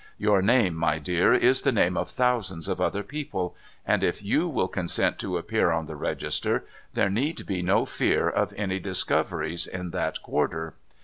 [0.17, 3.55] Your name, my dear, is the name of thousands of other people;
[3.85, 8.27] and if _jv// will consent to appear on the Register, there need be no fear
[8.27, 8.89] of any 570 NO THOROUGHFARE
[9.61, 10.73] discoveries in that quarter.